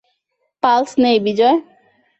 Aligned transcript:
Pulse 0.63 0.91
নেই, 1.03 1.17
বিজয়। 1.25 1.57